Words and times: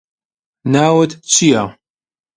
ناوت 0.73 1.11
چییە؟ 1.31 1.63